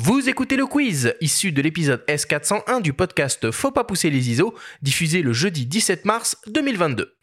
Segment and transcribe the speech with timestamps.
[0.00, 4.54] Vous écoutez le quiz, issu de l'épisode S401 du podcast Faut pas pousser les ISO,
[4.80, 7.16] diffusé le jeudi 17 mars 2022.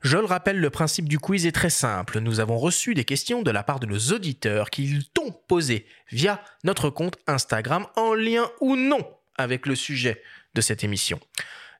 [0.00, 2.20] Je le rappelle, le principe du quiz est très simple.
[2.20, 6.42] Nous avons reçu des questions de la part de nos auditeurs qu'ils t'ont posées via
[6.64, 9.06] notre compte Instagram en lien ou non
[9.36, 10.22] avec le sujet
[10.54, 11.20] de cette émission.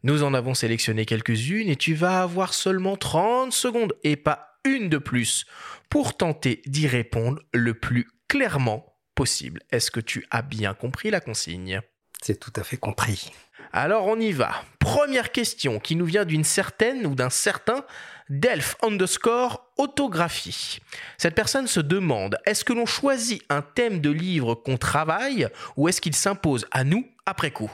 [0.04, 4.88] Nous en avons sélectionné quelques-unes et tu vas avoir seulement 30 secondes et pas une
[4.88, 5.46] de plus
[5.90, 9.60] pour tenter d'y répondre le plus clairement possible.
[9.70, 11.80] Est-ce que tu as bien compris la consigne?
[12.20, 13.30] C'est tout à fait compris.
[13.72, 14.64] Alors on y va.
[14.80, 17.84] Première question qui nous vient d'une certaine ou d'un certain
[18.28, 20.78] Delph underscore autographie.
[21.16, 25.88] Cette personne se demande est-ce que l'on choisit un thème de livre qu'on travaille ou
[25.88, 27.70] est-ce qu'il s'impose à nous après coup?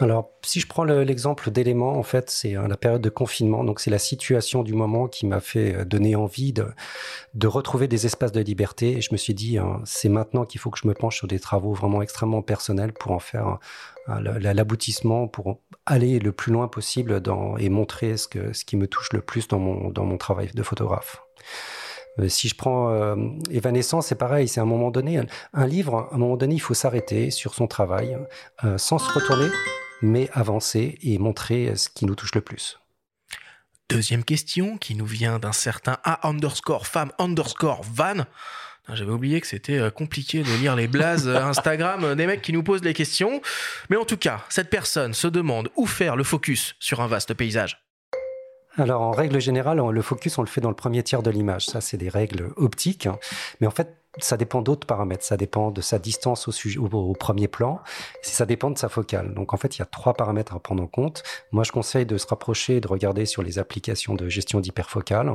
[0.00, 3.62] Alors, si je prends l'exemple d'éléments, en fait, c'est euh, la période de confinement.
[3.62, 8.06] Donc, c'est la situation du moment qui m'a fait euh, donner envie de, retrouver des
[8.06, 8.96] espaces de liberté.
[8.96, 11.28] Et je me suis dit, hein, c'est maintenant qu'il faut que je me penche sur
[11.28, 13.58] des travaux vraiment extrêmement personnels pour en faire
[14.08, 19.20] l'aboutissement, pour aller le plus loin possible dans, et montrer ce, qui me touche le
[19.20, 21.22] plus dans mon, travail de photographe.
[22.18, 23.16] Euh, si je prends euh,
[23.50, 25.20] Evanescence, c'est pareil, c'est à un moment donné,
[25.54, 28.18] un livre, à un moment donné, il faut s'arrêter sur son travail,
[28.64, 29.48] euh, sans se retourner,
[30.02, 32.78] mais avancer et montrer ce qui nous touche le plus.
[33.88, 38.24] Deuxième question qui nous vient d'un certain A underscore femme underscore van.
[38.88, 42.82] J'avais oublié que c'était compliqué de lire les blazes Instagram des mecs qui nous posent
[42.82, 43.40] les questions.
[43.90, 47.34] Mais en tout cas, cette personne se demande où faire le focus sur un vaste
[47.34, 47.84] paysage.
[48.76, 51.66] Alors, en règle générale, le focus, on le fait dans le premier tiers de l'image.
[51.66, 53.06] Ça, c'est des règles optiques.
[53.06, 53.18] Hein.
[53.60, 55.24] Mais en fait, ça dépend d'autres paramètres.
[55.24, 57.80] Ça dépend de sa distance au, sujet, au, premier plan.
[58.22, 59.34] Ça dépend de sa focale.
[59.34, 61.22] Donc, en fait, il y a trois paramètres à prendre en compte.
[61.50, 65.32] Moi, je conseille de se rapprocher et de regarder sur les applications de gestion d'hyperfocale.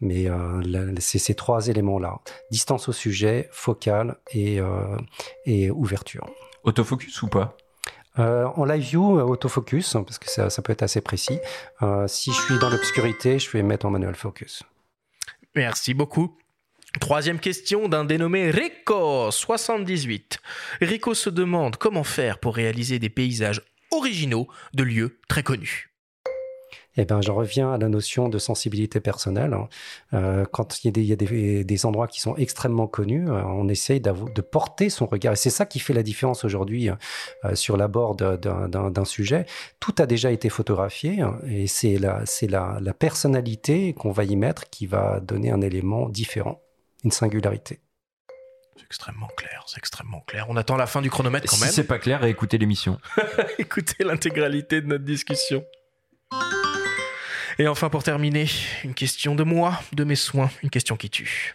[0.00, 2.20] Mais euh, c'est ces trois éléments-là.
[2.50, 4.96] Distance au sujet, focale et, euh,
[5.44, 6.26] et ouverture.
[6.64, 7.56] Autofocus ou pas?
[8.18, 11.38] Euh, en live view, autofocus, parce que ça, peut être assez précis.
[11.80, 14.62] Euh, si je suis dans l'obscurité, je vais mettre en manual focus.
[15.54, 16.36] Merci beaucoup.
[17.00, 20.38] Troisième question d'un dénommé Rico78.
[20.80, 25.92] Rico se demande comment faire pour réaliser des paysages originaux de lieux très connus
[26.96, 29.54] eh ben, j'en reviens à la notion de sensibilité personnelle.
[29.54, 29.68] Hein.
[30.12, 34.40] Euh, quand il y a, des, endroits qui sont extrêmement connus, euh, on essaye de
[34.42, 35.32] porter son regard.
[35.32, 39.46] Et c'est ça qui fait la différence aujourd'hui euh, sur l'abord d'un sujet.
[39.80, 42.24] Tout a déjà été photographié hein, et c'est la,
[42.80, 46.60] la personnalité qu'on va y mettre qui va donner un élément différent,
[47.04, 47.80] une singularité.
[48.76, 50.46] C'est extrêmement clair, c'est extrêmement clair.
[50.48, 51.68] On attend la fin du chronomètre quand même.
[51.68, 52.98] Si c'est pas clair, écoutez l'émission.
[53.58, 55.64] écoutez l'intégralité de notre discussion.
[57.58, 58.46] Et enfin, pour terminer,
[58.82, 61.54] une question de moi, de mes soins, une question qui tue.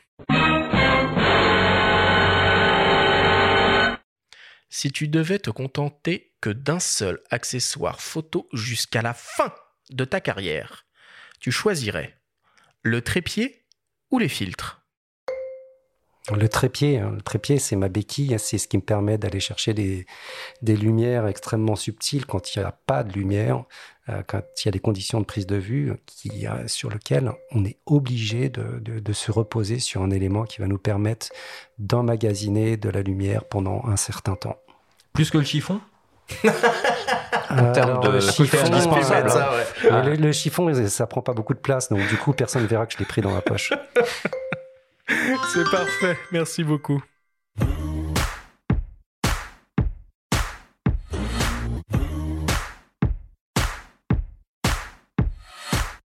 [4.69, 9.51] Si tu devais te contenter que d'un seul accessoire photo jusqu'à la fin
[9.89, 10.85] de ta carrière,
[11.39, 12.19] tu choisirais
[12.83, 13.65] le trépied
[14.11, 14.86] ou les filtres?
[16.35, 17.11] Le trépied, hein.
[17.15, 18.37] le trépied, c'est ma béquille, hein.
[18.37, 20.05] c'est ce qui me permet d'aller chercher des,
[20.61, 23.63] lumières extrêmement subtiles quand il n'y a pas de lumière,
[24.09, 27.31] euh, quand il y a des conditions de prise de vue qui, euh, sur lesquelles
[27.51, 31.29] on est obligé de, se reposer sur un élément qui va nous permettre
[31.79, 34.57] d'emmagasiner de la lumière pendant un certain temps.
[35.13, 35.79] Plus que le chiffon?
[37.49, 39.31] En termes de chiffon, indispensable.
[39.89, 40.03] Hein.
[40.03, 42.85] le, le, chiffon, ça prend pas beaucoup de place, donc du coup, personne ne verra
[42.85, 43.71] que je l'ai pris dans ma poche.
[45.53, 46.17] C'est parfait.
[46.31, 47.01] Merci beaucoup.